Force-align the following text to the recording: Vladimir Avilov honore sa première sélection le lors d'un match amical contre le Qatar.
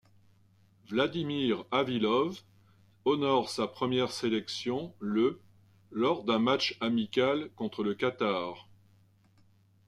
Vladimir 0.87 1.63
Avilov 1.69 2.41
honore 3.05 3.51
sa 3.51 3.67
première 3.67 4.11
sélection 4.11 4.95
le 4.99 5.39
lors 5.91 6.23
d'un 6.23 6.39
match 6.39 6.75
amical 6.81 7.51
contre 7.53 7.83
le 7.83 7.93
Qatar. 7.93 8.67